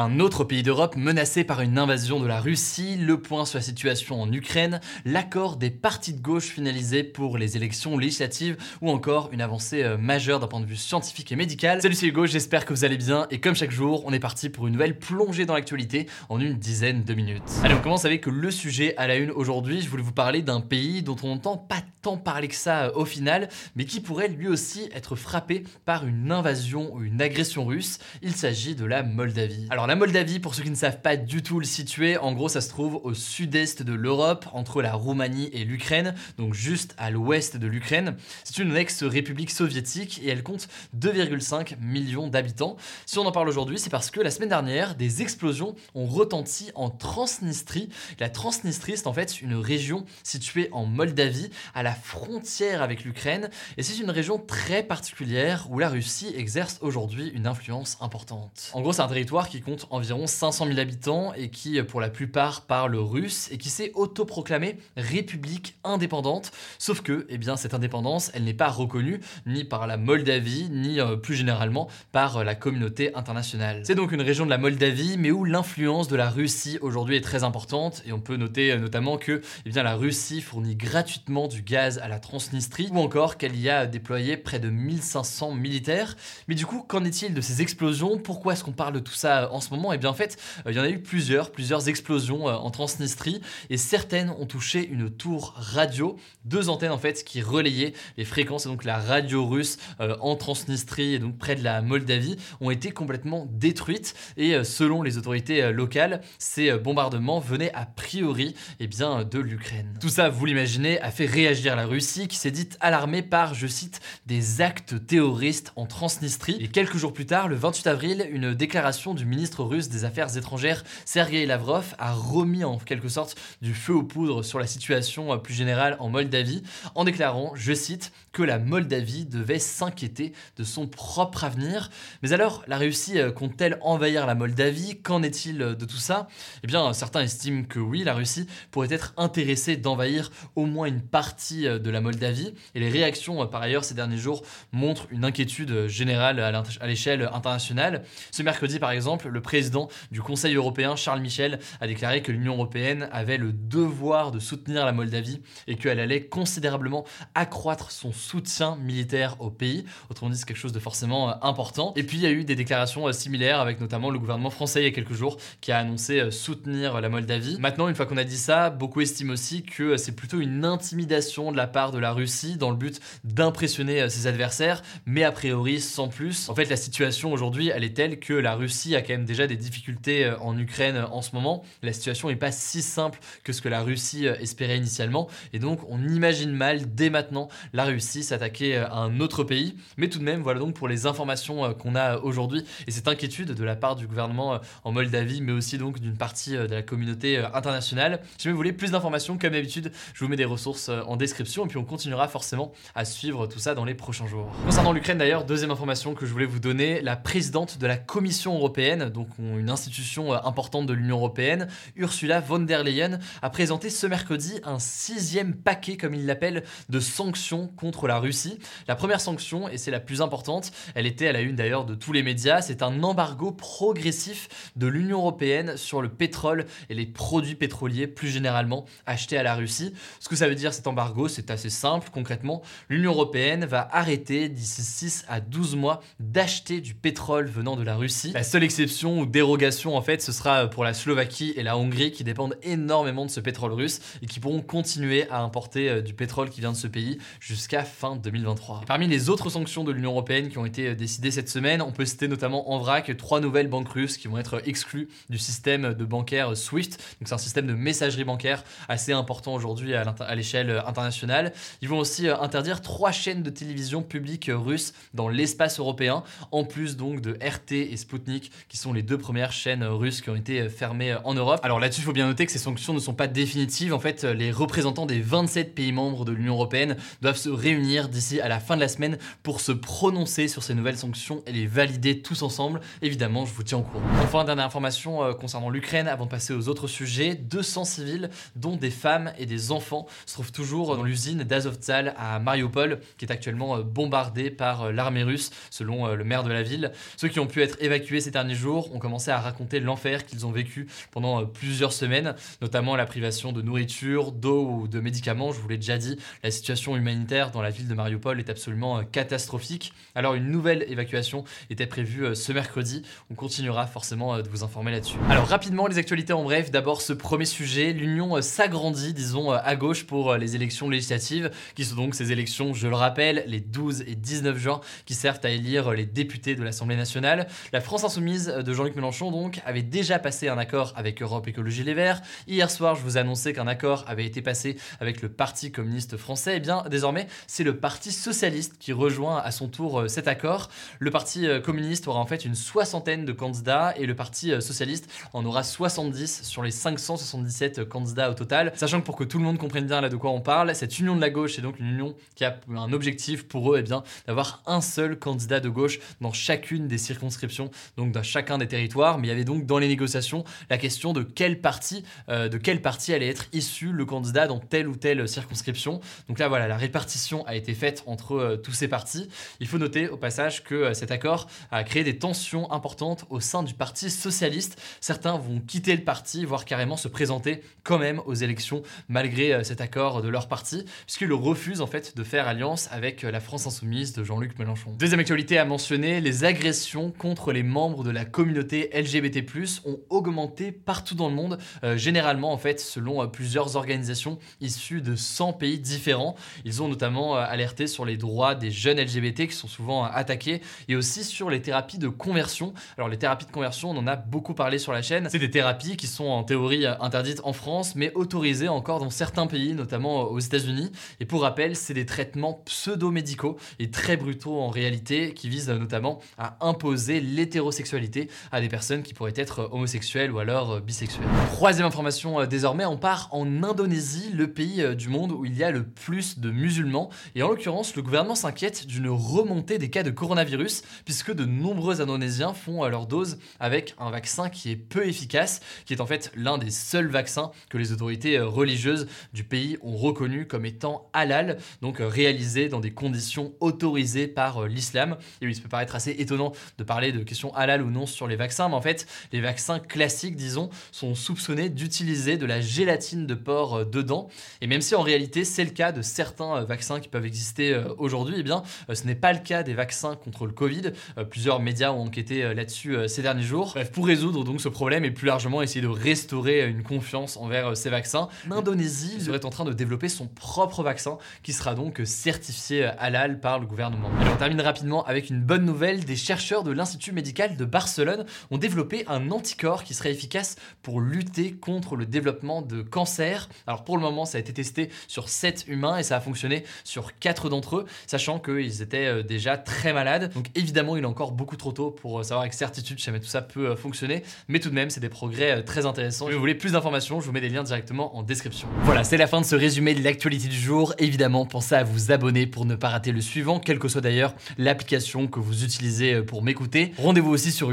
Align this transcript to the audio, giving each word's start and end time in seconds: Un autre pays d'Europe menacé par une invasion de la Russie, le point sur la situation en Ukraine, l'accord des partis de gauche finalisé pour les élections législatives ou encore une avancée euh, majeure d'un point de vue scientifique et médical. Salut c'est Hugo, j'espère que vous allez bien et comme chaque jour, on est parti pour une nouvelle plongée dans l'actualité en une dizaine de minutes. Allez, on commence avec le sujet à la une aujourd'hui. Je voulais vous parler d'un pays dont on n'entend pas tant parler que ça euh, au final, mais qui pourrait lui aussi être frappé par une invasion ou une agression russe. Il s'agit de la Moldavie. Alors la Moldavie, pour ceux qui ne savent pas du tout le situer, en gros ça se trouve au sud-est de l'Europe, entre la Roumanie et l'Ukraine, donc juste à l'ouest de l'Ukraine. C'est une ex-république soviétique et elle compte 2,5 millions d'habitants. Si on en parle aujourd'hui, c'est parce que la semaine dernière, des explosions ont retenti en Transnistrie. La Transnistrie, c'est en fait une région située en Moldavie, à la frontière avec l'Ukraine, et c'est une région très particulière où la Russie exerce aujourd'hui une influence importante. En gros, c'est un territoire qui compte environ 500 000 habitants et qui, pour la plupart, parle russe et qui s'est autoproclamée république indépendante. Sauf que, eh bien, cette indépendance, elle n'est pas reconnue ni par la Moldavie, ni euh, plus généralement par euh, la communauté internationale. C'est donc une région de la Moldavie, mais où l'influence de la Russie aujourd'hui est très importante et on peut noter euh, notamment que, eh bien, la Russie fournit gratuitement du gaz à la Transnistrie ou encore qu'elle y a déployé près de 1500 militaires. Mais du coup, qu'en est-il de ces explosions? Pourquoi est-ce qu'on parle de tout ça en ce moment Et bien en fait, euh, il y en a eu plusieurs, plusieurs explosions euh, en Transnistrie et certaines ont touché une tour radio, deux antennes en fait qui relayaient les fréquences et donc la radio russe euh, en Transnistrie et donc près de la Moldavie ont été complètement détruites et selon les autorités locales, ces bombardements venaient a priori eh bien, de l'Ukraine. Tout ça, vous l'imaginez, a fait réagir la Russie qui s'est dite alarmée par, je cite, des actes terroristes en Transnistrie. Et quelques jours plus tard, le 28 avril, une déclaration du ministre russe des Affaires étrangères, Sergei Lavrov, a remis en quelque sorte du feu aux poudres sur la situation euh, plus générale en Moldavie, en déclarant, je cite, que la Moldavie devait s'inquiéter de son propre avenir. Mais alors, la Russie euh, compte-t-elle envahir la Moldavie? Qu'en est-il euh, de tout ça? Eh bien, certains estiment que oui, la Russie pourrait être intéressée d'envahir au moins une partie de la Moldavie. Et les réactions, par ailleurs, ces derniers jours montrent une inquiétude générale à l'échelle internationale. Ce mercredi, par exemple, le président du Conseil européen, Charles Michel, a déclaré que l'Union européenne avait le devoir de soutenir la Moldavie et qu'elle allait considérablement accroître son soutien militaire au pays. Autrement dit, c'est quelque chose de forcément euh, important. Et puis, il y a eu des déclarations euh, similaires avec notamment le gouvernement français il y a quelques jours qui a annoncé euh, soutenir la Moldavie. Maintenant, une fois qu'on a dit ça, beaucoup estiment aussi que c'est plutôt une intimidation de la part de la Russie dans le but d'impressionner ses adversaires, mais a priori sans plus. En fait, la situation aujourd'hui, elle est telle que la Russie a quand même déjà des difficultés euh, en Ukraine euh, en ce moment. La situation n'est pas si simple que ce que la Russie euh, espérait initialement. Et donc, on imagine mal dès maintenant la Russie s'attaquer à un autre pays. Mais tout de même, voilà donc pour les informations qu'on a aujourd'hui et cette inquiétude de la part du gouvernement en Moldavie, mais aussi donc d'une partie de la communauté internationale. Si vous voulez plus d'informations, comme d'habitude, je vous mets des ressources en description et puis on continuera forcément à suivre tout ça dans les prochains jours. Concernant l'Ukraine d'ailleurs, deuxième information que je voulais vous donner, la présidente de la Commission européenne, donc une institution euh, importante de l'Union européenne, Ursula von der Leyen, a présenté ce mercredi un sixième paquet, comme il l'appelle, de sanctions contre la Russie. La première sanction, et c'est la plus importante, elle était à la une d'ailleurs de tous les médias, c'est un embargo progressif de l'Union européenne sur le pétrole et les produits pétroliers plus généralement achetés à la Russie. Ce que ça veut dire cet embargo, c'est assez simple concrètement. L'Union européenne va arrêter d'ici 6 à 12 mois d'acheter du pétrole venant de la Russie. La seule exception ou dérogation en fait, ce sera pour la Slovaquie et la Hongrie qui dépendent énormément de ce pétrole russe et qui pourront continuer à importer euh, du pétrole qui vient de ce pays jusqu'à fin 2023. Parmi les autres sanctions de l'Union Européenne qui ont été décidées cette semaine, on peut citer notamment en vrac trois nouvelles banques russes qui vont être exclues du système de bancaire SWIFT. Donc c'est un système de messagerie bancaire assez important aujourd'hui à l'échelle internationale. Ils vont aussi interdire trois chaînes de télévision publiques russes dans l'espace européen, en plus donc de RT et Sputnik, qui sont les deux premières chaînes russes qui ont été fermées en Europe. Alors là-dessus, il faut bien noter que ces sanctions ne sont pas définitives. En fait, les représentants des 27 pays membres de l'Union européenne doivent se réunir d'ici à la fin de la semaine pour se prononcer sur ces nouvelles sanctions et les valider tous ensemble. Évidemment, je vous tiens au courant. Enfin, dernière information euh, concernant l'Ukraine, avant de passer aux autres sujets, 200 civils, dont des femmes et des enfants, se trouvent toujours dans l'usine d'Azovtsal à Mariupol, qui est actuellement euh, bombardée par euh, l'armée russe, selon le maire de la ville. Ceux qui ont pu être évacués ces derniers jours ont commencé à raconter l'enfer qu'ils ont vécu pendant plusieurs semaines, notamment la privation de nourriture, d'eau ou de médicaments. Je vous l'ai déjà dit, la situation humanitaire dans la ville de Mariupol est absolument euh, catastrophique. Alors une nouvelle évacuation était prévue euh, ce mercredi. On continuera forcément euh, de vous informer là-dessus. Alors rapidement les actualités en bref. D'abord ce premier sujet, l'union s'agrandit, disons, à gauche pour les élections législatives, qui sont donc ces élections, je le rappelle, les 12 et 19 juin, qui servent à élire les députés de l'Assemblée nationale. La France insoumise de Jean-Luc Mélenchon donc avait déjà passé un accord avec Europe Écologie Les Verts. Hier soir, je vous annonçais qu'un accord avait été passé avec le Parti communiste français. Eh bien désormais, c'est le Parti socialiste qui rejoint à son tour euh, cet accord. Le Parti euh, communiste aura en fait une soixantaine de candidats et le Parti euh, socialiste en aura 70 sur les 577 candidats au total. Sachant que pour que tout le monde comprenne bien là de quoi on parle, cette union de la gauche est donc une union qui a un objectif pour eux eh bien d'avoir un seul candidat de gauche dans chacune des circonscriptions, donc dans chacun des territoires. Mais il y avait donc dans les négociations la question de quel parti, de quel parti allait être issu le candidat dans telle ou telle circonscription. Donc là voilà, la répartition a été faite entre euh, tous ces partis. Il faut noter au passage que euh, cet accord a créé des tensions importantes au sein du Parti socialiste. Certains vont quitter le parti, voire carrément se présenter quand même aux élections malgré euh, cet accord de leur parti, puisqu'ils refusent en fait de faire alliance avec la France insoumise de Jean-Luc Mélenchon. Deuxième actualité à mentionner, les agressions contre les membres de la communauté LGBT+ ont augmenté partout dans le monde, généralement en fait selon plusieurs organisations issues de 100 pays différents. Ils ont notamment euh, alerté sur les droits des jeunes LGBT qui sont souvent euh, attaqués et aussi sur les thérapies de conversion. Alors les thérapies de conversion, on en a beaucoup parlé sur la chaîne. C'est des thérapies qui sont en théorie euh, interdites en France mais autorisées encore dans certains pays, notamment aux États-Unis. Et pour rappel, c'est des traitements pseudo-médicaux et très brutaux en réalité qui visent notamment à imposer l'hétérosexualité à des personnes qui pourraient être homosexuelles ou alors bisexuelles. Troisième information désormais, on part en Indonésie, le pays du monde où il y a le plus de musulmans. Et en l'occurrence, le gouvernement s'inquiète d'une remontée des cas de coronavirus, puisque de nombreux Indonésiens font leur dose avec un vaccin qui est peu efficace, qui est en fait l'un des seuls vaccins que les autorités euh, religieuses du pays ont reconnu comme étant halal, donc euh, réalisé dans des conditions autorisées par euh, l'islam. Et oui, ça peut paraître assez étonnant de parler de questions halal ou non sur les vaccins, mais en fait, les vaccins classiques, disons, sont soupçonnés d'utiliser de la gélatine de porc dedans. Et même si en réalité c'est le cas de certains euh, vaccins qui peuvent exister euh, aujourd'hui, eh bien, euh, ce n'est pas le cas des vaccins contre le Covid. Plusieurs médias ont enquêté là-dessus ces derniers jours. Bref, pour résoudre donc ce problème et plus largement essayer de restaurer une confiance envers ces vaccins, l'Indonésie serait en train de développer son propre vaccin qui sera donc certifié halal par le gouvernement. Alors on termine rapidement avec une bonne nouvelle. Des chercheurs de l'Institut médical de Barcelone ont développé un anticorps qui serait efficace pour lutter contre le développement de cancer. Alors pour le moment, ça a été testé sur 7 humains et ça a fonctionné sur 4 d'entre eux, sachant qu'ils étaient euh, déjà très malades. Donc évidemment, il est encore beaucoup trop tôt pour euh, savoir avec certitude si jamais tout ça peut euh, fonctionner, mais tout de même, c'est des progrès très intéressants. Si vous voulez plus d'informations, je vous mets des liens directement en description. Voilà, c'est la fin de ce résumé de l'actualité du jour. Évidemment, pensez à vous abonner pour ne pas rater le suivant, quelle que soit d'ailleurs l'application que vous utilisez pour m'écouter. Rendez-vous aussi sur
Un 0.00 0.18
autre 0.18 0.44
pays 0.44 0.62
d'Europe 0.62 0.96
menacé 0.96 1.44
par 1.44 1.60
une 1.60 1.76
invasion 1.76 2.20
de 2.20 2.26
la 2.26 2.40
Russie, 2.40 2.96
le 2.96 3.20
point 3.20 3.44
sur 3.44 3.58
la 3.58 3.62
situation 3.62 4.22
en 4.22 4.32
Ukraine, 4.32 4.80
l'accord 5.04 5.58
des 5.58 5.68
partis 5.68 6.14
de 6.14 6.22
gauche 6.22 6.46
finalisé 6.46 7.04
pour 7.04 7.36
les 7.36 7.58
élections 7.58 7.98
législatives 7.98 8.56
ou 8.80 8.88
encore 8.88 9.28
une 9.30 9.42
avancée 9.42 9.82
euh, 9.82 9.98
majeure 9.98 10.40
d'un 10.40 10.46
point 10.46 10.60
de 10.60 10.64
vue 10.64 10.76
scientifique 10.76 11.30
et 11.32 11.36
médical. 11.36 11.82
Salut 11.82 11.94
c'est 11.94 12.06
Hugo, 12.06 12.24
j'espère 12.24 12.64
que 12.64 12.72
vous 12.72 12.86
allez 12.86 12.96
bien 12.96 13.26
et 13.30 13.40
comme 13.40 13.54
chaque 13.54 13.72
jour, 13.72 14.02
on 14.06 14.12
est 14.14 14.20
parti 14.20 14.48
pour 14.48 14.66
une 14.66 14.72
nouvelle 14.72 14.98
plongée 14.98 15.44
dans 15.44 15.52
l'actualité 15.52 16.06
en 16.30 16.40
une 16.40 16.54
dizaine 16.54 17.04
de 17.04 17.12
minutes. 17.12 17.42
Allez, 17.62 17.74
on 17.74 17.82
commence 17.82 18.06
avec 18.06 18.24
le 18.24 18.50
sujet 18.50 18.94
à 18.96 19.06
la 19.06 19.16
une 19.16 19.30
aujourd'hui. 19.30 19.82
Je 19.82 19.90
voulais 19.90 20.02
vous 20.02 20.12
parler 20.12 20.40
d'un 20.40 20.62
pays 20.62 21.02
dont 21.02 21.16
on 21.22 21.28
n'entend 21.28 21.58
pas 21.58 21.82
tant 22.00 22.16
parler 22.16 22.48
que 22.48 22.54
ça 22.54 22.84
euh, 22.84 22.92
au 22.94 23.04
final, 23.04 23.50
mais 23.76 23.84
qui 23.84 24.00
pourrait 24.00 24.28
lui 24.28 24.48
aussi 24.48 24.88
être 24.94 25.14
frappé 25.14 25.64
par 25.84 26.06
une 26.06 26.32
invasion 26.32 26.94
ou 26.94 27.02
une 27.02 27.20
agression 27.20 27.66
russe. 27.66 27.98
Il 28.22 28.34
s'agit 28.34 28.74
de 28.74 28.86
la 28.86 29.02
Moldavie. 29.02 29.66
Alors 29.68 29.89
la 29.90 29.96
Moldavie, 29.96 30.38
pour 30.38 30.54
ceux 30.54 30.62
qui 30.62 30.70
ne 30.70 30.76
savent 30.76 31.00
pas 31.00 31.16
du 31.16 31.42
tout 31.42 31.58
le 31.58 31.66
situer, 31.66 32.16
en 32.16 32.30
gros 32.30 32.48
ça 32.48 32.60
se 32.60 32.68
trouve 32.68 33.00
au 33.02 33.12
sud-est 33.12 33.82
de 33.82 33.92
l'Europe, 33.92 34.46
entre 34.52 34.82
la 34.82 34.92
Roumanie 34.92 35.50
et 35.52 35.64
l'Ukraine, 35.64 36.14
donc 36.38 36.54
juste 36.54 36.94
à 36.96 37.10
l'ouest 37.10 37.56
de 37.56 37.66
l'Ukraine. 37.66 38.14
C'est 38.44 38.58
une 38.58 38.76
ex-république 38.76 39.50
soviétique 39.50 40.20
et 40.22 40.28
elle 40.28 40.44
compte 40.44 40.68
2,5 40.96 41.80
millions 41.80 42.28
d'habitants. 42.28 42.76
Si 43.04 43.18
on 43.18 43.26
en 43.26 43.32
parle 43.32 43.48
aujourd'hui, 43.48 43.80
c'est 43.80 43.90
parce 43.90 44.12
que 44.12 44.20
la 44.20 44.30
semaine 44.30 44.50
dernière, 44.50 44.94
des 44.94 45.22
explosions 45.22 45.74
ont 45.96 46.06
retenti 46.06 46.70
en 46.76 46.88
Transnistrie. 46.88 47.88
La 48.20 48.28
Transnistrie, 48.28 48.96
c'est 48.96 49.08
en 49.08 49.12
fait 49.12 49.42
une 49.42 49.56
région 49.56 50.04
située 50.22 50.68
en 50.70 50.86
Moldavie, 50.86 51.50
à 51.74 51.82
la 51.82 51.94
frontière 51.94 52.80
avec 52.82 53.02
l'Ukraine, 53.02 53.50
et 53.76 53.82
c'est 53.82 54.00
une 54.00 54.10
région 54.10 54.38
très 54.38 54.84
particulière 54.84 55.66
où 55.68 55.80
la 55.80 55.88
Russie 55.88 56.32
exerce 56.36 56.78
aujourd'hui 56.80 57.32
une 57.34 57.48
influence 57.48 57.98
importante. 58.00 58.70
En 58.72 58.82
gros, 58.82 58.92
c'est 58.92 59.02
un 59.02 59.08
territoire 59.08 59.48
qui 59.48 59.60
compte 59.60 59.69
environ 59.90 60.26
500 60.26 60.66
000 60.66 60.78
habitants 60.78 61.32
et 61.34 61.50
qui, 61.50 61.82
pour 61.82 62.00
la 62.00 62.10
plupart, 62.10 62.62
parle 62.62 62.96
russe 62.96 63.48
et 63.50 63.58
qui 63.58 63.68
s'est 63.68 63.92
autoproclamée 63.94 64.78
république 64.96 65.76
indépendante. 65.84 66.52
Sauf 66.78 67.02
que, 67.02 67.26
eh 67.28 67.38
bien, 67.38 67.56
cette 67.56 67.74
indépendance, 67.74 68.30
elle 68.34 68.44
n'est 68.44 68.54
pas 68.54 68.68
reconnue 68.68 69.20
ni 69.46 69.64
par 69.64 69.86
la 69.86 69.96
Moldavie, 69.96 70.68
ni 70.70 71.00
euh, 71.00 71.16
plus 71.16 71.34
généralement 71.34 71.88
par 72.12 72.38
euh, 72.38 72.44
la 72.44 72.54
communauté 72.54 73.14
internationale. 73.14 73.82
C'est 73.84 73.94
donc 73.94 74.12
une 74.12 74.22
région 74.22 74.44
de 74.44 74.50
la 74.50 74.58
Moldavie, 74.58 75.16
mais 75.18 75.30
où 75.30 75.44
l'influence 75.44 76.08
de 76.08 76.16
la 76.16 76.30
Russie 76.30 76.78
aujourd'hui 76.80 77.16
est 77.16 77.20
très 77.20 77.44
importante 77.44 78.02
et 78.06 78.12
on 78.12 78.20
peut 78.20 78.36
noter 78.36 78.72
euh, 78.72 78.78
notamment 78.78 79.18
que, 79.18 79.40
eh 79.66 79.70
bien, 79.70 79.82
la 79.82 79.94
Russie 79.94 80.40
fournit 80.40 80.76
gratuitement 80.76 81.48
du 81.48 81.62
gaz 81.62 81.98
à 81.98 82.08
la 82.08 82.18
Transnistrie 82.18 82.88
ou 82.92 82.98
encore 82.98 83.36
qu'elle 83.36 83.56
y 83.56 83.68
a 83.68 83.86
déployé 83.86 84.36
près 84.36 84.58
de 84.58 84.70
1500 84.70 85.52
militaires. 85.52 86.16
Mais 86.48 86.54
du 86.54 86.66
coup, 86.66 86.84
qu'en 86.86 87.04
est-il 87.04 87.34
de 87.34 87.40
ces 87.40 87.62
explosions? 87.62 88.18
Pourquoi 88.18 88.54
est-ce 88.54 88.64
qu'on 88.64 88.72
parle 88.72 88.94
de 88.94 89.00
tout 89.00 89.12
ça 89.12 89.50
en 89.52 89.59
ce 89.60 89.70
moment 89.70 89.92
Et 89.92 89.98
bien 89.98 90.10
en 90.10 90.14
fait, 90.14 90.38
euh, 90.66 90.72
il 90.72 90.76
y 90.76 90.80
en 90.80 90.84
a 90.84 90.88
eu 90.88 91.00
plusieurs, 91.00 91.50
plusieurs 91.50 91.88
explosions 91.88 92.48
euh, 92.48 92.52
en 92.52 92.70
Transnistrie 92.70 93.40
et 93.68 93.76
certaines 93.76 94.30
ont 94.30 94.46
touché 94.46 94.86
une 94.86 95.10
tour 95.10 95.54
radio, 95.56 96.16
deux 96.44 96.68
antennes 96.68 96.92
en 96.92 96.98
fait 96.98 97.24
qui 97.24 97.42
relayaient 97.42 97.92
les 98.16 98.24
fréquences 98.24 98.66
et 98.66 98.68
donc 98.68 98.84
la 98.84 98.98
radio 98.98 99.46
russe 99.46 99.78
euh, 100.00 100.16
en 100.20 100.36
Transnistrie 100.36 101.14
et 101.14 101.18
donc 101.18 101.38
près 101.38 101.54
de 101.54 101.64
la 101.64 101.82
Moldavie 101.82 102.36
ont 102.60 102.70
été 102.70 102.90
complètement 102.90 103.46
détruites 103.50 104.14
et 104.36 104.62
selon 104.64 105.02
les 105.02 105.18
autorités 105.18 105.72
locales, 105.72 106.20
ces 106.38 106.72
bombardements 106.78 107.40
venaient 107.40 107.72
a 107.74 107.86
priori 107.86 108.54
eh 108.78 108.86
bien, 108.86 109.24
de 109.24 109.38
l'Ukraine. 109.38 109.98
Tout 110.00 110.08
ça, 110.08 110.28
vous 110.28 110.44
l'imaginez, 110.46 111.00
a 111.00 111.10
fait 111.10 111.26
réagir 111.26 111.76
la 111.76 111.86
Russie 111.86 112.28
qui 112.28 112.36
s'est 112.36 112.50
dite 112.50 112.76
alarmée 112.80 113.22
par, 113.22 113.54
je 113.54 113.66
cite, 113.66 114.00
des 114.26 114.60
actes 114.60 115.06
terroristes 115.06 115.72
en 115.76 115.86
Transnistrie. 115.86 116.56
Et 116.60 116.68
quelques 116.68 116.96
jours 116.96 117.12
plus 117.12 117.26
tard, 117.26 117.48
le 117.48 117.56
28 117.56 117.86
avril, 117.86 118.28
une 118.30 118.54
déclaration 118.54 119.14
du 119.14 119.26
ministre 119.26 119.49
russe 119.58 119.88
des 119.88 120.04
Affaires 120.04 120.36
étrangères, 120.36 120.84
Sergei 121.04 121.46
Lavrov, 121.46 121.94
a 121.98 122.12
remis 122.12 122.64
en 122.64 122.78
quelque 122.78 123.08
sorte 123.08 123.36
du 123.62 123.74
feu 123.74 123.94
aux 123.94 124.02
poudres 124.02 124.44
sur 124.44 124.58
la 124.58 124.66
situation 124.66 125.32
euh, 125.32 125.36
plus 125.36 125.54
générale 125.54 125.96
en 125.98 126.08
Moldavie, 126.08 126.62
en 126.94 127.04
déclarant, 127.04 127.52
je 127.54 127.72
cite, 127.72 128.12
que 128.32 128.42
la 128.42 128.58
Moldavie 128.58 129.26
devait 129.26 129.58
s'inquiéter 129.58 130.32
de 130.56 130.64
son 130.64 130.86
propre 130.86 131.44
avenir. 131.44 131.90
Mais 132.22 132.32
alors, 132.32 132.62
la 132.68 132.78
Russie 132.78 133.18
euh, 133.18 133.32
compte-t-elle 133.32 133.78
envahir 133.82 134.26
la 134.26 134.34
Moldavie? 134.34 135.00
Qu'en 135.02 135.22
est-il 135.22 135.60
euh, 135.62 135.74
de 135.74 135.84
tout 135.84 135.96
ça? 135.96 136.28
Eh 136.62 136.66
bien, 136.66 136.92
certains 136.92 137.22
estiment 137.22 137.64
que 137.64 137.78
oui, 137.78 138.04
la 138.04 138.14
Russie 138.14 138.46
pourrait 138.70 138.92
être 138.92 139.12
intéressée 139.16 139.76
d'envahir 139.76 140.30
au 140.54 140.66
moins 140.66 140.86
une 140.86 141.02
partie 141.02 141.62
de 141.62 141.90
la 141.90 142.00
Moldavie. 142.00 142.54
Et 142.74 142.80
les 142.80 142.88
réactions, 142.88 143.46
par 143.46 143.62
ailleurs, 143.62 143.84
ces 143.84 143.94
derniers 143.94 144.18
jours 144.18 144.42
montrent 144.72 145.06
une 145.10 145.24
inquiétude 145.24 145.86
générale 145.88 146.40
à 146.40 146.86
l'échelle 146.86 147.28
internationale. 147.32 148.04
Ce 148.30 148.42
mercredi, 148.42 148.78
par 148.78 148.90
exemple, 148.90 149.28
le 149.28 149.39
président 149.40 149.88
du 150.10 150.20
Conseil 150.20 150.54
européen, 150.54 150.96
Charles 150.96 151.20
Michel, 151.20 151.58
a 151.80 151.86
déclaré 151.86 152.22
que 152.22 152.32
l'Union 152.32 152.54
européenne 152.54 153.08
avait 153.12 153.38
le 153.38 153.52
devoir 153.52 154.30
de 154.30 154.38
soutenir 154.38 154.84
la 154.84 154.92
Moldavie 154.92 155.40
et 155.66 155.76
qu'elle 155.76 156.00
allait 156.00 156.26
considérablement 156.26 157.04
accroître 157.34 157.90
son 157.90 158.12
soutien 158.12 158.76
militaire 158.76 159.36
au 159.40 159.50
pays. 159.50 159.84
Autrement 160.10 160.30
dit, 160.30 160.38
c'est 160.38 160.46
quelque 160.46 160.56
chose 160.56 160.72
de 160.72 160.78
forcément 160.78 161.30
euh, 161.30 161.34
important. 161.42 161.92
Et 161.96 162.02
puis, 162.02 162.18
il 162.18 162.22
y 162.22 162.26
a 162.26 162.30
eu 162.30 162.44
des 162.44 162.56
déclarations 162.56 163.06
euh, 163.06 163.12
similaires 163.12 163.60
avec 163.60 163.80
notamment 163.80 164.10
le 164.10 164.18
gouvernement 164.18 164.50
français 164.50 164.80
il 164.80 164.84
y 164.84 164.88
a 164.88 164.92
quelques 164.92 165.14
jours 165.14 165.36
qui 165.60 165.72
a 165.72 165.78
annoncé 165.78 166.20
euh, 166.20 166.30
soutenir 166.30 167.00
la 167.00 167.08
Moldavie. 167.08 167.56
Maintenant, 167.58 167.88
une 167.88 167.94
fois 167.94 168.06
qu'on 168.06 168.16
a 168.16 168.24
dit 168.24 168.38
ça, 168.38 168.70
beaucoup 168.70 169.00
estiment 169.00 169.32
aussi 169.32 169.62
que 169.62 169.96
c'est 169.96 170.12
plutôt 170.12 170.40
une 170.40 170.64
intimidation 170.64 171.52
de 171.52 171.56
la 171.56 171.66
part 171.66 171.92
de 171.92 171.98
la 171.98 172.12
Russie 172.12 172.56
dans 172.56 172.70
le 172.70 172.76
but 172.76 173.00
d'impressionner 173.24 174.08
ses 174.08 174.26
adversaires, 174.26 174.82
mais 175.06 175.24
a 175.24 175.32
priori 175.32 175.80
sans 175.80 176.08
plus. 176.08 176.48
En 176.48 176.54
fait, 176.54 176.68
la 176.68 176.76
situation 176.76 177.32
aujourd'hui, 177.32 177.70
elle 177.74 177.84
est 177.84 177.96
telle 177.96 178.18
que 178.18 178.32
la 178.32 178.54
Russie 178.54 178.96
a 178.96 179.02
quand 179.02 179.12
même 179.12 179.24
déjà 179.30 179.46
des 179.46 179.56
difficultés 179.56 180.24
euh, 180.24 180.38
en 180.40 180.58
Ukraine 180.58 180.96
euh, 180.96 181.06
en 181.06 181.22
ce 181.22 181.34
moment. 181.34 181.62
La 181.82 181.92
situation 181.92 182.28
n'est 182.28 182.36
pas 182.36 182.50
si 182.50 182.82
simple 182.82 183.20
que 183.44 183.52
ce 183.52 183.62
que 183.62 183.68
la 183.68 183.82
Russie 183.82 184.26
euh, 184.26 184.34
espérait 184.40 184.76
initialement. 184.76 185.28
Et 185.52 185.60
donc, 185.60 185.80
on 185.88 186.02
imagine 186.08 186.50
mal 186.50 186.94
dès 186.94 187.10
maintenant 187.10 187.48
la 187.72 187.84
Russie 187.84 188.24
s'attaquer 188.24 188.76
à 188.76 188.94
un 188.94 189.20
autre 189.20 189.44
pays. 189.44 189.76
Mais 189.96 190.08
tout 190.08 190.18
de 190.18 190.24
même, 190.24 190.42
voilà 190.42 190.58
donc 190.58 190.74
pour 190.74 190.88
les 190.88 191.06
informations 191.06 191.72
qu'on 191.74 191.94
a 191.94 192.18
aujourd'hui 192.18 192.64
et 192.86 192.90
cette 192.90 193.06
inquiétude 193.06 193.54
de 193.54 193.64
la 193.64 193.76
part 193.76 193.94
du 193.94 194.06
gouvernement 194.06 194.60
en 194.84 194.92
Moldavie, 194.92 195.40
mais 195.40 195.52
aussi 195.52 195.78
donc 195.78 196.00
d'une 196.00 196.16
partie 196.16 196.52
de 196.52 196.74
la 196.74 196.82
communauté 196.82 197.38
internationale. 197.38 198.20
Si 198.38 198.48
vous 198.48 198.56
voulez 198.56 198.72
plus 198.72 198.90
d'informations, 198.90 199.38
comme 199.38 199.52
d'habitude, 199.52 199.92
je 200.14 200.24
vous 200.24 200.30
mets 200.30 200.36
des 200.36 200.44
ressources 200.44 200.88
en 200.88 201.16
description 201.16 201.64
et 201.64 201.68
puis 201.68 201.78
on 201.78 201.84
continuera 201.84 202.28
forcément 202.28 202.72
à 202.94 203.04
suivre 203.04 203.46
tout 203.46 203.58
ça 203.58 203.74
dans 203.74 203.84
les 203.84 203.94
prochains 203.94 204.26
jours. 204.26 204.50
Concernant 204.64 204.92
l'Ukraine 204.92 205.18
d'ailleurs, 205.18 205.44
deuxième 205.44 205.70
information 205.70 206.14
que 206.14 206.26
je 206.26 206.32
voulais 206.32 206.46
vous 206.46 206.60
donner, 206.60 207.00
la 207.00 207.16
présidente 207.16 207.78
de 207.78 207.86
la 207.86 207.96
Commission 207.96 208.56
européenne, 208.56 209.08
donc 209.10 209.19
une 209.38 209.70
institution 209.70 210.32
euh, 210.32 210.38
importante 210.44 210.86
de 210.86 210.92
l'Union 210.92 211.16
européenne, 211.16 211.68
Ursula 211.96 212.40
von 212.40 212.60
der 212.60 212.84
Leyen, 212.84 213.18
a 213.42 213.50
présenté 213.50 213.90
ce 213.90 214.06
mercredi 214.06 214.60
un 214.64 214.78
sixième 214.78 215.54
paquet, 215.54 215.96
comme 215.96 216.14
il 216.14 216.26
l'appelle, 216.26 216.64
de 216.88 217.00
sanctions 217.00 217.68
contre 217.76 218.06
la 218.06 218.18
Russie. 218.18 218.58
La 218.88 218.96
première 218.96 219.20
sanction, 219.20 219.68
et 219.68 219.78
c'est 219.78 219.90
la 219.90 220.00
plus 220.00 220.22
importante, 220.22 220.72
elle 220.94 221.06
était 221.06 221.28
à 221.28 221.32
la 221.32 221.40
une 221.40 221.56
d'ailleurs 221.56 221.84
de 221.84 221.94
tous 221.94 222.12
les 222.12 222.22
médias, 222.22 222.62
c'est 222.62 222.82
un 222.82 223.02
embargo 223.02 223.52
progressif 223.52 224.48
de 224.76 224.86
l'Union 224.86 225.18
européenne 225.18 225.76
sur 225.76 226.02
le 226.02 226.08
pétrole 226.08 226.66
et 226.88 226.94
les 226.94 227.06
produits 227.06 227.54
pétroliers 227.54 228.06
plus 228.06 228.28
généralement 228.28 228.84
achetés 229.06 229.36
à 229.36 229.42
la 229.42 229.54
Russie. 229.54 229.94
Ce 230.20 230.28
que 230.28 230.36
ça 230.36 230.48
veut 230.48 230.54
dire 230.54 230.74
cet 230.74 230.86
embargo, 230.86 231.28
c'est 231.28 231.50
assez 231.50 231.70
simple 231.70 232.08
concrètement. 232.12 232.62
L'Union 232.88 233.12
européenne 233.12 233.64
va 233.64 233.88
arrêter 233.92 234.48
d'ici 234.48 234.82
6 234.82 235.24
à 235.28 235.40
12 235.40 235.76
mois 235.76 236.02
d'acheter 236.18 236.80
du 236.80 236.94
pétrole 236.94 237.46
venant 237.46 237.76
de 237.76 237.82
la 237.82 237.96
Russie. 237.96 238.32
La 238.32 238.42
seule 238.42 238.64
exception 238.64 239.09
ou 239.18 239.26
dérogation 239.26 239.96
en 239.96 240.02
fait, 240.02 240.22
ce 240.22 240.32
sera 240.32 240.68
pour 240.68 240.84
la 240.84 240.94
Slovaquie 240.94 241.52
et 241.56 241.62
la 241.62 241.76
Hongrie 241.76 242.12
qui 242.12 242.24
dépendent 242.24 242.56
énormément 242.62 243.26
de 243.26 243.30
ce 243.30 243.40
pétrole 243.40 243.72
russe 243.72 244.00
et 244.22 244.26
qui 244.26 244.40
pourront 244.40 244.62
continuer 244.62 245.28
à 245.30 245.42
importer 245.42 245.88
euh, 245.88 246.02
du 246.02 246.14
pétrole 246.14 246.50
qui 246.50 246.60
vient 246.60 246.72
de 246.72 246.76
ce 246.76 246.86
pays 246.86 247.18
jusqu'à 247.40 247.84
fin 247.84 248.16
2023. 248.16 248.82
Parmi 248.86 249.06
les 249.06 249.28
autres 249.30 249.50
sanctions 249.50 249.84
de 249.84 249.92
l'Union 249.92 250.10
Européenne 250.10 250.48
qui 250.48 250.58
ont 250.58 250.66
été 250.66 250.94
décidées 250.94 251.30
cette 251.30 251.48
semaine, 251.48 251.82
on 251.82 251.92
peut 251.92 252.04
citer 252.04 252.28
notamment 252.28 252.70
en 252.70 252.78
vrac 252.78 253.16
trois 253.16 253.40
nouvelles 253.40 253.68
banques 253.68 253.88
russes 253.88 254.16
qui 254.16 254.28
vont 254.28 254.38
être 254.38 254.66
exclues 254.66 255.08
du 255.28 255.38
système 255.38 255.94
de 255.94 256.04
bancaire 256.04 256.56
SWIFT. 256.56 256.90
Donc 256.90 257.28
c'est 257.28 257.34
un 257.34 257.38
système 257.38 257.66
de 257.66 257.74
messagerie 257.74 258.24
bancaire 258.24 258.64
assez 258.88 259.12
important 259.12 259.54
aujourd'hui 259.54 259.94
à 259.94 260.34
l'échelle 260.34 260.82
internationale. 260.86 261.52
Ils 261.82 261.88
vont 261.88 261.98
aussi 261.98 262.28
interdire 262.28 262.80
trois 262.82 263.12
chaînes 263.12 263.42
de 263.42 263.50
télévision 263.50 264.02
publiques 264.02 264.50
russes 264.52 264.92
dans 265.14 265.28
l'espace 265.28 265.78
européen, 265.78 266.22
en 266.50 266.64
plus 266.64 266.96
donc 266.96 267.20
de 267.20 267.32
RT 267.32 267.72
et 267.72 267.96
Sputnik, 267.96 268.50
qui 268.68 268.76
sont 268.76 268.92
les 268.92 268.99
deux 269.02 269.18
premières 269.18 269.52
chaînes 269.52 269.84
russes 269.84 270.20
qui 270.20 270.30
ont 270.30 270.36
été 270.36 270.68
fermées 270.68 271.16
en 271.24 271.34
Europe. 271.34 271.60
Alors 271.62 271.80
là-dessus, 271.80 272.02
il 272.02 272.04
faut 272.04 272.12
bien 272.12 272.26
noter 272.26 272.46
que 272.46 272.52
ces 272.52 272.58
sanctions 272.58 272.92
ne 272.92 273.00
sont 273.00 273.14
pas 273.14 273.26
définitives. 273.26 273.94
En 273.94 274.00
fait, 274.00 274.24
les 274.24 274.50
représentants 274.50 275.06
des 275.06 275.20
27 275.20 275.74
pays 275.74 275.92
membres 275.92 276.24
de 276.24 276.32
l'Union 276.32 276.54
européenne 276.54 276.96
doivent 277.22 277.36
se 277.36 277.48
réunir 277.48 278.08
d'ici 278.08 278.40
à 278.40 278.48
la 278.48 278.60
fin 278.60 278.76
de 278.76 278.80
la 278.80 278.88
semaine 278.88 279.18
pour 279.42 279.60
se 279.60 279.72
prononcer 279.72 280.48
sur 280.48 280.62
ces 280.62 280.74
nouvelles 280.74 280.96
sanctions 280.96 281.42
et 281.46 281.52
les 281.52 281.66
valider 281.66 282.20
tous 282.22 282.42
ensemble. 282.42 282.80
Évidemment, 283.02 283.46
je 283.46 283.52
vous 283.52 283.62
tiens 283.62 283.78
au 283.78 283.82
courant. 283.82 284.04
Enfin, 284.22 284.44
dernière 284.44 284.66
information 284.66 285.22
euh, 285.22 285.32
concernant 285.32 285.70
l'Ukraine, 285.70 286.08
avant 286.08 286.24
de 286.24 286.30
passer 286.30 286.52
aux 286.52 286.68
autres 286.68 286.86
sujets, 286.86 287.34
200 287.34 287.84
civils, 287.84 288.30
dont 288.56 288.76
des 288.76 288.90
femmes 288.90 289.32
et 289.38 289.46
des 289.46 289.72
enfants, 289.72 290.06
se 290.26 290.34
trouvent 290.34 290.52
toujours 290.52 290.96
dans 290.96 291.02
l'usine 291.02 291.44
d'Azovtsal 291.44 292.14
à 292.16 292.38
Mariupol, 292.38 293.00
qui 293.18 293.24
est 293.24 293.32
actuellement 293.32 293.76
euh, 293.76 293.82
bombardée 293.82 294.50
par 294.50 294.82
euh, 294.82 294.92
l'armée 294.92 295.22
russe, 295.22 295.50
selon 295.70 296.14
le 296.14 296.24
maire 296.24 296.42
de 296.42 296.50
la 296.50 296.62
ville. 296.62 296.92
Ceux 297.16 297.28
qui 297.28 297.40
ont 297.40 297.46
pu 297.46 297.62
être 297.62 297.76
évacués 297.80 298.20
ces 298.20 298.30
derniers 298.30 298.54
jours 298.54 298.79
ont 298.92 298.98
commencé 298.98 299.30
à 299.30 299.38
raconter 299.38 299.80
l'enfer 299.80 300.26
qu'ils 300.26 300.46
ont 300.46 300.52
vécu 300.52 300.88
pendant 301.10 301.44
plusieurs 301.46 301.92
semaines, 301.92 302.34
notamment 302.62 302.96
la 302.96 303.06
privation 303.06 303.52
de 303.52 303.62
nourriture, 303.62 304.32
d'eau 304.32 304.68
ou 304.68 304.88
de 304.88 305.00
médicaments. 305.00 305.52
Je 305.52 305.60
vous 305.60 305.68
l'ai 305.68 305.76
déjà 305.76 305.98
dit, 305.98 306.18
la 306.42 306.50
situation 306.50 306.96
humanitaire 306.96 307.50
dans 307.50 307.62
la 307.62 307.70
ville 307.70 307.88
de 307.88 307.94
Mariupol 307.94 308.38
est 308.38 308.50
absolument 308.50 308.98
euh, 308.98 309.02
catastrophique. 309.02 309.92
Alors 310.14 310.34
une 310.34 310.50
nouvelle 310.50 310.84
évacuation 310.88 311.44
était 311.70 311.86
prévue 311.86 312.24
euh, 312.24 312.34
ce 312.34 312.52
mercredi. 312.52 313.02
On 313.30 313.34
continuera 313.34 313.86
forcément 313.86 314.34
euh, 314.34 314.42
de 314.42 314.48
vous 314.48 314.64
informer 314.64 314.92
là-dessus. 314.92 315.18
Alors 315.28 315.46
rapidement 315.46 315.86
les 315.86 315.98
actualités 315.98 316.32
en 316.32 316.42
bref. 316.42 316.70
D'abord 316.70 317.02
ce 317.02 317.12
premier 317.12 317.44
sujet, 317.44 317.92
l'union 317.92 318.40
s'agrandit, 318.42 319.14
disons, 319.14 319.50
à 319.50 319.76
gauche 319.76 320.04
pour 320.04 320.36
les 320.36 320.56
élections 320.56 320.88
législatives, 320.88 321.50
qui 321.74 321.84
sont 321.84 321.96
donc 321.96 322.14
ces 322.14 322.32
élections, 322.32 322.74
je 322.74 322.88
le 322.88 322.94
rappelle, 322.94 323.44
les 323.46 323.60
12 323.60 324.02
et 324.06 324.14
19 324.14 324.58
juin, 324.58 324.80
qui 325.06 325.14
servent 325.14 325.40
à 325.42 325.50
élire 325.50 325.90
les 325.92 326.06
députés 326.06 326.54
de 326.54 326.62
l'Assemblée 326.62 326.96
nationale. 326.96 327.46
La 327.72 327.80
France 327.80 328.04
insoumise 328.04 328.46
de 328.46 328.69
Jean-Luc 328.72 328.94
Mélenchon 328.96 329.30
donc 329.30 329.60
avait 329.64 329.82
déjà 329.82 330.18
passé 330.18 330.48
un 330.48 330.58
accord 330.58 330.92
avec 330.96 331.22
Europe 331.22 331.46
Écologie 331.48 331.82
Les 331.82 331.94
Verts. 331.94 332.20
Hier 332.46 332.70
soir, 332.70 332.94
je 332.94 333.02
vous 333.02 333.16
annonçais 333.16 333.52
qu'un 333.52 333.66
accord 333.66 334.04
avait 334.06 334.24
été 334.24 334.42
passé 334.42 334.76
avec 335.00 335.22
le 335.22 335.28
Parti 335.28 335.72
communiste 335.72 336.16
français. 336.16 336.54
Eh 336.56 336.60
bien 336.60 336.84
désormais, 336.90 337.26
c'est 337.46 337.64
le 337.64 337.76
Parti 337.76 338.12
socialiste 338.12 338.76
qui 338.78 338.92
rejoint 338.92 339.38
à 339.38 339.50
son 339.50 339.68
tour 339.68 340.00
euh, 340.00 340.08
cet 340.08 340.28
accord. 340.28 340.68
Le 340.98 341.10
Parti 341.10 341.46
euh, 341.46 341.60
communiste 341.60 342.08
aura 342.08 342.20
en 342.20 342.26
fait 342.26 342.44
une 342.44 342.54
soixantaine 342.54 343.24
de 343.24 343.32
candidats 343.32 343.94
et 343.96 344.06
le 344.06 344.14
Parti 344.14 344.52
euh, 344.52 344.60
socialiste 344.60 345.10
en 345.32 345.44
aura 345.44 345.62
70 345.62 346.42
sur 346.42 346.62
les 346.62 346.70
577 346.70 347.88
candidats 347.88 348.30
au 348.30 348.34
total. 348.34 348.72
Sachant 348.76 349.00
que 349.00 349.06
pour 349.06 349.16
que 349.16 349.24
tout 349.24 349.38
le 349.38 349.44
monde 349.44 349.58
comprenne 349.58 349.86
bien 349.86 350.00
là 350.00 350.08
de 350.08 350.16
quoi 350.16 350.30
on 350.30 350.40
parle, 350.40 350.74
cette 350.74 350.98
union 350.98 351.16
de 351.16 351.20
la 351.20 351.30
gauche 351.30 351.58
est 351.58 351.62
donc 351.62 351.78
une 351.78 351.90
union 351.90 352.14
qui 352.34 352.44
a 352.44 352.58
un 352.74 352.92
objectif 352.92 353.46
pour 353.48 353.74
eux 353.74 353.78
eh 353.78 353.82
bien 353.82 354.02
d'avoir 354.26 354.62
un 354.66 354.80
seul 354.80 355.18
candidat 355.18 355.60
de 355.60 355.68
gauche 355.68 355.98
dans 356.20 356.32
chacune 356.32 356.88
des 356.88 356.98
circonscriptions, 356.98 357.70
donc 357.96 358.12
dans 358.12 358.22
chacun 358.22 358.58
des 358.60 358.68
territoires. 358.68 359.18
Mais 359.18 359.26
il 359.26 359.30
y 359.30 359.32
avait 359.32 359.44
donc 359.44 359.66
dans 359.66 359.78
les 359.78 359.88
négociations 359.88 360.44
la 360.68 360.78
question 360.78 361.12
de 361.12 361.22
quel 361.22 361.60
parti, 361.60 362.04
de 362.28 362.56
quel 362.56 362.80
parti 362.82 363.12
allait 363.12 363.28
être 363.28 363.46
issu 363.52 363.92
le 363.92 364.04
candidat 364.04 364.46
dans 364.46 364.58
telle 364.58 364.88
ou 364.88 364.96
telle 364.96 365.28
circonscription. 365.28 366.00
Donc 366.28 366.38
là 366.38 366.48
voilà, 366.48 366.68
la 366.68 366.76
répartition 366.76 367.46
a 367.46 367.54
été 367.54 367.74
faite 367.74 368.02
entre 368.06 368.32
euh, 368.36 368.56
tous 368.56 368.72
ces 368.72 368.88
partis. 368.88 369.28
Il 369.60 369.66
faut 369.66 369.78
noter 369.78 370.08
au 370.08 370.16
passage 370.16 370.64
que 370.64 370.74
euh, 370.74 370.94
cet 370.94 371.10
accord 371.10 371.48
a 371.70 371.84
créé 371.84 372.04
des 372.04 372.18
tensions 372.18 372.70
importantes 372.72 373.24
au 373.30 373.40
sein 373.40 373.62
du 373.62 373.74
Parti 373.74 374.10
socialiste. 374.10 374.80
Certains 375.00 375.36
vont 375.36 375.60
quitter 375.60 375.94
le 375.96 376.02
parti, 376.02 376.44
voire 376.44 376.64
carrément 376.64 376.96
se 376.96 377.08
présenter 377.08 377.62
quand 377.82 377.98
même 377.98 378.20
aux 378.26 378.34
élections 378.34 378.82
malgré 379.08 379.52
euh, 379.52 379.62
cet 379.62 379.80
accord 379.80 380.22
de 380.22 380.28
leur 380.28 380.48
parti, 380.48 380.84
puisqu'ils 381.06 381.32
refusent 381.32 381.80
en 381.80 381.86
fait 381.86 382.16
de 382.16 382.24
faire 382.24 382.48
alliance 382.48 382.88
avec 382.90 383.22
la 383.22 383.40
France 383.40 383.66
insoumise 383.66 384.12
de 384.12 384.24
Jean-Luc 384.24 384.58
Mélenchon. 384.58 384.92
Deuxième 384.98 385.20
actualité 385.20 385.58
à 385.58 385.64
mentionner, 385.64 386.20
les 386.20 386.44
agressions 386.44 387.10
contre 387.10 387.52
les 387.52 387.62
membres 387.62 388.04
de 388.04 388.10
la 388.10 388.24
communauté 388.24 388.49
LGBT+ 388.58 389.44
ont 389.84 390.00
augmenté 390.08 390.72
partout 390.72 391.14
dans 391.14 391.28
le 391.28 391.34
monde, 391.34 391.58
généralement 391.96 392.52
en 392.52 392.58
fait 392.58 392.80
selon 392.80 393.26
plusieurs 393.28 393.76
organisations 393.76 394.38
issues 394.60 395.00
de 395.00 395.16
100 395.16 395.54
pays 395.54 395.78
différents. 395.78 396.34
Ils 396.64 396.82
ont 396.82 396.88
notamment 396.88 397.36
euh, 397.36 397.44
alerté 397.46 397.86
sur 397.86 398.04
les 398.04 398.16
droits 398.16 398.54
des 398.54 398.70
jeunes 398.70 399.00
LGBT 399.00 399.46
qui 399.46 399.52
sont 399.52 399.68
souvent 399.68 400.04
euh, 400.04 400.08
attaqués 400.12 400.60
et 400.88 400.96
aussi 400.96 401.24
sur 401.24 401.50
les 401.50 401.62
thérapies 401.62 401.98
de 401.98 402.08
conversion. 402.08 402.72
Alors 402.96 403.08
les 403.08 403.18
thérapies 403.18 403.46
de 403.46 403.50
conversion, 403.50 403.90
on 403.90 403.96
en 403.96 404.06
a 404.06 404.16
beaucoup 404.16 404.54
parlé 404.54 404.78
sur 404.78 404.92
la 404.92 405.02
chaîne. 405.02 405.28
C'est 405.30 405.38
des 405.38 405.50
thérapies 405.50 405.96
qui 405.96 406.06
sont 406.06 406.26
en 406.26 406.44
théorie 406.44 406.86
euh, 406.86 406.94
interdites 407.00 407.40
en 407.44 407.52
France 407.52 407.94
mais 407.94 408.12
autorisées 408.14 408.68
encore 408.68 409.00
dans 409.00 409.10
certains 409.10 409.46
pays, 409.46 409.74
notamment 409.74 410.24
aux 410.24 410.38
États-Unis. 410.38 410.92
Et 411.20 411.24
pour 411.24 411.42
rappel, 411.42 411.76
c'est 411.76 411.94
des 411.94 412.06
traitements 412.06 412.62
pseudo-médicaux 412.64 413.56
et 413.78 413.90
très 413.90 414.16
brutaux 414.16 414.58
en 414.58 414.68
réalité 414.68 415.34
qui 415.34 415.48
visent 415.48 415.70
notamment 415.70 416.20
à 416.38 416.56
imposer 416.60 417.20
l'hétérosexualité 417.20 418.28
à 418.52 418.60
des 418.60 418.68
personnes 418.68 419.02
qui 419.02 419.14
pourraient 419.14 419.32
être 419.36 419.68
homosexuelles 419.72 420.32
ou 420.32 420.38
alors 420.38 420.80
bisexuelles. 420.80 421.26
Troisième 421.52 421.86
information 421.86 422.44
désormais, 422.46 422.84
on 422.84 422.96
part 422.96 423.28
en 423.32 423.62
Indonésie, 423.62 424.30
le 424.32 424.52
pays 424.52 424.84
du 424.96 425.08
monde 425.08 425.32
où 425.32 425.44
il 425.44 425.56
y 425.56 425.64
a 425.64 425.70
le 425.70 425.84
plus 425.84 426.38
de 426.38 426.50
musulmans. 426.50 427.10
Et 427.34 427.42
en 427.42 427.48
l'occurrence, 427.48 427.94
le 427.96 428.02
gouvernement 428.02 428.34
s'inquiète 428.34 428.86
d'une 428.86 429.08
remontée 429.08 429.78
des 429.78 429.90
cas 429.90 430.02
de 430.02 430.10
coronavirus, 430.10 430.82
puisque 431.04 431.32
de 431.32 431.44
nombreux 431.44 432.00
Indonésiens 432.00 432.54
font 432.54 432.84
leur 432.86 433.06
dose 433.06 433.38
avec 433.58 433.94
un 433.98 434.10
vaccin 434.10 434.48
qui 434.48 434.70
est 434.70 434.76
peu 434.76 435.06
efficace, 435.06 435.60
qui 435.86 435.94
est 435.94 436.00
en 436.00 436.06
fait 436.06 436.32
l'un 436.34 436.58
des 436.58 436.70
seuls 436.70 437.08
vaccins 437.08 437.50
que 437.68 437.78
les 437.78 437.92
autorités 437.92 438.38
euh, 438.38 438.46
religieuses 438.46 439.08
du 439.32 439.44
pays 439.44 439.76
ont 439.82 439.96
reconnu 439.96 440.46
comme 440.46 440.64
étant 440.64 441.08
halal, 441.12 441.58
donc 441.82 442.00
euh, 442.00 442.08
réalisé 442.08 442.68
dans 442.68 442.80
des 442.80 442.92
conditions 442.92 443.52
autorisées 443.60 444.28
par 444.28 444.62
euh, 444.64 444.68
l'islam. 444.68 445.16
Et 445.40 445.46
oui, 445.46 445.54
ça 445.54 445.62
peut 445.62 445.68
paraître 445.68 445.94
assez 445.94 446.12
étonnant 446.12 446.52
de 446.78 446.84
parler 446.84 447.12
de 447.12 447.22
questions 447.22 447.54
halal 447.54 447.82
ou 447.82 447.90
non 447.90 448.06
sur 448.06 448.26
les 448.30 448.36
vaccins, 448.36 448.68
mais 448.68 448.74
en 448.74 448.80
fait, 448.80 449.06
les 449.32 449.40
vaccins 449.40 449.78
classiques, 449.78 450.36
disons, 450.36 450.70
sont 450.92 451.14
soupçonnés 451.14 451.68
d'utiliser 451.68 452.36
de 452.36 452.46
la 452.46 452.60
gélatine 452.60 453.26
de 453.26 453.34
porc 453.34 453.84
dedans. 453.84 454.28
Et 454.60 454.66
même 454.66 454.80
si 454.80 454.94
en 454.94 455.02
réalité 455.02 455.44
c'est 455.44 455.64
le 455.64 455.70
cas 455.70 455.92
de 455.92 456.02
certains 456.02 456.56
euh, 456.56 456.64
vaccins 456.64 457.00
qui 457.00 457.08
peuvent 457.08 457.26
exister 457.26 457.74
euh, 457.74 457.92
aujourd'hui, 457.98 458.36
eh 458.38 458.42
bien, 458.42 458.62
euh, 458.88 458.94
ce 458.94 459.04
n'est 459.04 459.14
pas 459.14 459.32
le 459.32 459.38
cas 459.40 459.62
des 459.62 459.74
vaccins 459.74 460.16
contre 460.16 460.46
le 460.46 460.52
Covid. 460.52 460.92
Plusieurs 461.30 461.60
médias 461.60 461.92
ont 461.92 462.02
enquêté 462.02 462.54
là-dessus 462.54 462.96
ces 463.08 463.22
derniers 463.22 463.42
jours. 463.42 463.72
Bref, 463.74 463.90
pour 463.90 464.06
résoudre 464.06 464.44
donc 464.44 464.60
ce 464.60 464.68
problème 464.68 465.04
et 465.04 465.10
plus 465.10 465.26
largement 465.26 465.62
essayer 465.62 465.80
de 465.80 465.88
restaurer 465.88 466.68
une 466.68 466.82
confiance 466.82 467.36
envers 467.36 467.76
ces 467.76 467.90
vaccins, 467.90 468.28
l'Indonésie 468.48 469.20
serait 469.20 469.44
en 469.44 469.50
train 469.50 469.64
de 469.64 469.72
développer 469.72 470.08
son 470.08 470.26
propre 470.26 470.82
vaccin 470.82 471.18
qui 471.42 471.52
sera 471.52 471.74
donc 471.74 472.00
certifié 472.04 472.84
halal 472.98 473.40
par 473.40 473.58
le 473.58 473.66
gouvernement. 473.66 474.10
Alors 474.20 474.34
on 474.34 474.36
termine 474.36 474.60
rapidement 474.60 475.04
avec 475.04 475.30
une 475.30 475.40
bonne 475.40 475.64
nouvelle. 475.64 476.04
Des 476.04 476.16
chercheurs 476.16 476.62
de 476.62 476.70
l'Institut 476.70 477.12
médical 477.12 477.56
de 477.56 477.64
Barcelone 477.64 478.19
ont 478.50 478.58
développé 478.58 479.04
un 479.06 479.30
anticorps 479.30 479.84
qui 479.84 479.94
serait 479.94 480.10
efficace 480.10 480.56
pour 480.82 481.00
lutter 481.00 481.52
contre 481.52 481.96
le 481.96 482.06
développement 482.06 482.62
de 482.62 482.82
cancer. 482.82 483.48
Alors 483.66 483.84
pour 483.84 483.96
le 483.96 484.02
moment, 484.02 484.24
ça 484.24 484.38
a 484.38 484.40
été 484.40 484.52
testé 484.52 484.90
sur 485.08 485.28
7 485.28 485.64
humains 485.68 485.98
et 485.98 486.02
ça 486.02 486.16
a 486.16 486.20
fonctionné 486.20 486.64
sur 486.84 487.18
4 487.18 487.48
d'entre 487.48 487.76
eux, 487.76 487.86
sachant 488.06 488.38
qu'ils 488.38 488.82
étaient 488.82 489.06
euh, 489.06 489.22
déjà 489.22 489.56
très 489.56 489.92
malades. 489.92 490.32
Donc 490.34 490.46
évidemment, 490.54 490.96
il 490.96 491.02
est 491.02 491.06
encore 491.06 491.32
beaucoup 491.32 491.56
trop 491.56 491.72
tôt 491.72 491.90
pour 491.90 492.20
euh, 492.20 492.22
savoir 492.22 492.42
avec 492.42 492.54
certitude 492.54 492.98
si 492.98 493.06
jamais 493.06 493.20
tout 493.20 493.26
ça 493.26 493.42
peut 493.42 493.70
euh, 493.70 493.76
fonctionner, 493.76 494.22
mais 494.48 494.60
tout 494.60 494.70
de 494.70 494.74
même, 494.74 494.90
c'est 494.90 495.00
des 495.00 495.08
progrès 495.08 495.62
très 495.64 495.86
intéressants. 495.86 496.26
Si 496.26 496.32
vous 496.32 496.40
voulez 496.40 496.54
plus 496.54 496.72
d'informations, 496.72 497.20
je 497.20 497.26
vous 497.26 497.32
mets 497.32 497.40
des 497.40 497.48
liens 497.48 497.62
directement 497.62 498.16
en 498.16 498.22
description. 498.22 498.68
Voilà, 498.84 499.04
c'est 499.04 499.16
la 499.16 499.26
fin 499.26 499.40
de 499.40 499.46
ce 499.46 499.54
résumé 499.54 499.94
de 499.94 500.02
l'actualité 500.02 500.48
du 500.48 500.58
jour. 500.58 500.94
Évidemment, 500.98 501.46
pensez 501.46 501.74
à 501.74 501.84
vous 501.84 502.12
abonner 502.12 502.46
pour 502.46 502.64
ne 502.64 502.74
pas 502.74 502.88
rater 502.88 503.12
le 503.12 503.20
suivant, 503.20 503.60
quelle 503.60 503.78
que 503.78 503.88
soit 503.88 504.00
d'ailleurs 504.00 504.34
l'application 504.58 505.26
que 505.26 505.40
vous 505.40 505.64
utilisez 505.64 506.22
pour 506.22 506.42
m'écouter. 506.42 506.92
Rendez-vous 506.98 507.30
aussi 507.30 507.52
sur 507.52 507.72